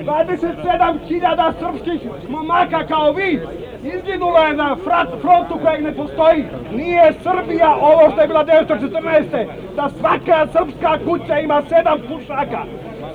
27.000 0.00 1.52
srpskih 1.58 2.10
momaka 2.28 2.86
kao 2.86 3.12
vi 3.12 3.40
izginulo 3.82 4.38
je 4.38 4.56
na 4.56 4.76
frontu 5.20 5.58
kojeg 5.64 5.82
ne 5.82 5.92
postoji. 5.92 6.44
Nije 6.72 7.12
Srbija 7.22 7.76
ovo 7.80 8.10
što 8.10 8.20
je 8.20 8.26
bila 8.26 8.44
1914. 8.44 9.46
Da 9.76 9.88
svaka 9.88 10.46
srpska 10.52 10.98
kuća 11.04 11.38
ima 11.38 11.62
sedam 11.68 11.98
pušaka, 12.08 12.62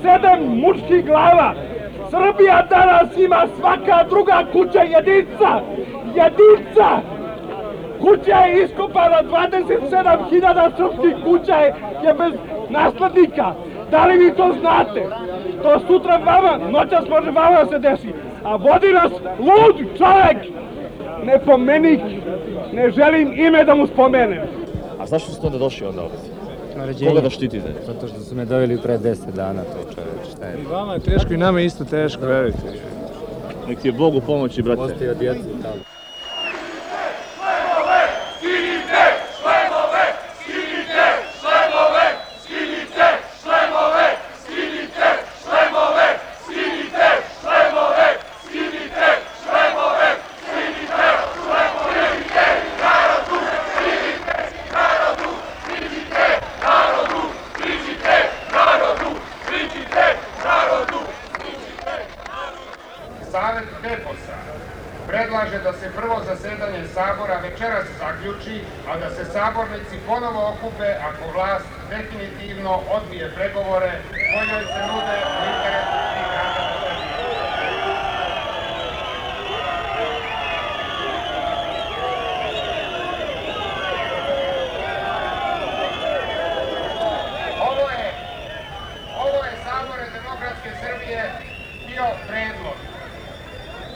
sedam 0.01 0.39
muških 0.43 1.05
glava. 1.05 1.53
Srbija 2.13 2.67
danas 2.69 3.17
ima 3.17 3.47
svaka 3.59 4.03
druga 4.09 4.43
kuća 4.51 4.81
jedinca. 4.81 5.51
Jedinca! 6.15 6.89
Kuća 8.01 8.37
je 8.37 8.63
iskopana, 8.63 9.17
27.000 9.23 10.71
srpskih 10.77 11.15
kuća 11.23 11.55
je, 11.55 11.75
je 12.03 12.13
bez 12.13 12.33
naslednika. 12.69 13.53
Da 13.91 14.05
li 14.05 14.17
vi 14.17 14.33
to 14.35 14.53
znate? 14.59 15.03
To 15.63 15.79
sutra 15.87 16.17
vama, 16.17 16.69
noćas 16.71 17.09
može 17.09 17.31
vama 17.31 17.63
da 17.63 17.69
se 17.69 17.79
desi. 17.79 18.13
A 18.43 18.55
vodi 18.55 18.93
nas 18.93 19.11
lud 19.39 19.87
čovek, 19.97 20.37
nepomenik, 21.23 22.01
ne 22.73 22.91
želim 22.91 23.33
ime 23.33 23.63
da 23.63 23.75
mu 23.75 23.87
spomenem. 23.87 24.41
A 24.99 25.05
zašto 25.05 25.31
ste 25.31 25.47
onda 25.47 25.57
došli 25.57 25.87
onda 25.87 26.01
ovdje? 26.01 26.42
Naređenje. 26.83 27.09
Koga 27.09 27.21
da 27.21 27.29
štitite? 27.29 27.73
Zato 27.85 28.07
što 28.07 28.19
su 28.19 28.35
me 28.35 28.45
doveli 28.45 28.81
pre 28.81 28.97
10 28.97 29.31
dana, 29.35 29.63
to 29.63 29.93
čoveč, 29.95 30.35
šta 30.35 30.45
je? 30.45 30.61
I 30.61 30.65
vama 30.65 30.93
je 30.93 30.99
teško 30.99 31.33
i 31.33 31.37
nama 31.37 31.59
je 31.59 31.65
isto 31.65 31.85
teško, 31.85 32.25
verujte. 32.25 32.57
Nek 33.67 33.79
ti 33.79 33.87
je 33.87 33.91
Bog 33.91 34.15
u 34.15 34.21
pomoći, 34.21 34.61
brate. 34.61 34.81
Ostaje 34.81 35.15
djecu 35.15 35.43
tamo. 35.61 35.83
Savet 63.33 63.67
Deposa 63.81 64.37
predlaže 65.07 65.59
da 65.63 65.73
se 65.73 65.91
prvo 65.95 66.21
zasedanje 66.27 66.87
Sabora 66.93 67.37
večeras 67.39 67.85
zaključi, 67.99 68.61
a 68.89 68.97
da 68.97 69.09
se 69.09 69.25
sabornici 69.25 69.97
ponovo 70.07 70.53
okupe 70.53 70.89
ako 71.09 71.23
vlast 71.33 71.65
definitivno 71.89 72.79
odbije 72.97 73.31
pregovore 73.35 73.91
koje 74.33 74.63
se 74.73 74.81
nude 74.89 75.17
u 75.25 75.41
interesu 75.49 75.95
svih 76.09 76.27
građana 76.33 76.73
Srbije. 76.81 77.13
Ovo 87.69 87.89
je, 87.97 88.07
ovo 89.25 89.39
je 89.47 89.53
Sabore 89.65 90.05
Demokratske 90.17 90.71
Srbije 90.81 91.31
bio 91.87 92.05
predlog. 92.27 92.77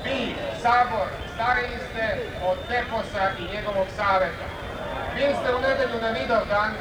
Vi, 0.05 0.35
Sabor, 0.61 1.07
stariji 1.33 1.77
ste 1.89 2.05
od 2.49 2.57
Teposa 2.69 3.23
i 3.39 3.46
njegovog 3.57 3.87
saveta. 3.95 4.47
Vi 5.15 5.21
ste 5.37 5.55
u 5.55 5.59
nedelju 5.67 5.97
na 6.01 6.09
Vidovdan 6.19 6.71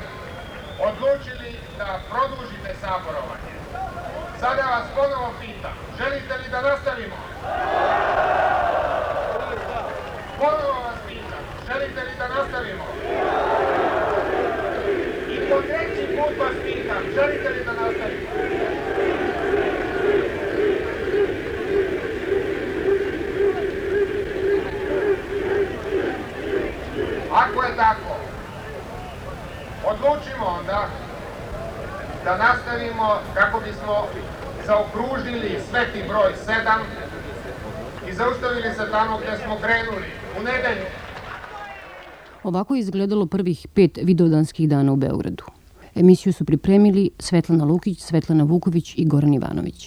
odlučili 0.89 1.51
da 1.79 2.01
produžite 2.11 2.71
saborovanje. 2.81 3.53
Sada 4.41 4.63
vas 4.75 4.87
ponovo 4.97 5.29
pitam, 5.41 5.77
želite 5.99 6.35
li 6.41 6.49
da 6.55 6.61
nastavimo? 6.61 7.17
Ponovo 10.39 10.79
vas 10.87 10.99
pitam, 11.09 11.43
želite 11.69 12.01
li 12.07 12.15
da 12.19 12.29
nastavimo? 12.29 12.85
I 15.35 15.37
po 15.51 15.57
treći 15.69 16.05
put 16.17 16.39
vas 16.39 16.57
pitam, 16.65 17.03
želite 17.15 17.49
li 17.49 17.65
da 17.65 17.73
nastavimo? 17.73 18.66
Tako, 27.77 28.13
odlučimo 29.91 30.47
onda 30.61 30.89
da 32.25 32.37
nastavimo 32.37 33.07
kako 33.35 33.61
bismo 33.61 33.95
zaokružili 34.67 35.61
sveti 35.71 36.09
broj 36.09 36.33
7 36.47 36.81
i 38.09 38.13
zaustavili 38.13 38.75
se 38.75 38.91
tamo 38.91 39.19
gdje 39.19 39.39
smo 39.45 39.57
krenuli, 39.63 40.07
u 40.39 40.43
nedelju. 40.43 40.87
Ovako 42.43 42.75
je 42.75 42.81
izgledalo 42.81 43.27
prvih 43.27 43.67
pet 43.75 43.99
vidovdanskih 44.03 44.69
dana 44.69 44.93
u 44.93 44.97
Beogradu. 44.97 45.45
Emisiju 45.95 46.33
su 46.33 46.45
pripremili 46.45 47.11
Svetlana 47.19 47.65
Lukić, 47.65 48.01
Svetlana 48.01 48.45
Vuković 48.45 48.95
i 48.97 49.07
Goran 49.07 49.35
Ivanović. 49.35 49.85